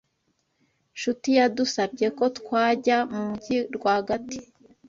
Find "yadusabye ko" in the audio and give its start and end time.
1.39-2.25